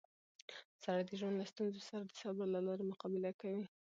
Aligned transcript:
سړی 0.83 1.01
د 1.07 1.11
ژوند 1.19 1.35
له 1.37 1.45
ستونزو 1.51 1.79
سره 1.89 2.01
د 2.05 2.11
صبر 2.21 2.45
له 2.55 2.59
لارې 2.67 2.83
مقابله 2.91 3.31
کوي 3.41 3.65